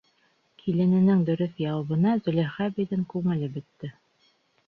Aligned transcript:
Килененең 0.61 1.19
дөрөҫ 1.27 1.59
яуабына 1.65 2.15
Зөләйха 2.29 2.67
әбейҙең 2.69 3.03
күңеле 3.13 3.53
бөттө. 3.59 3.93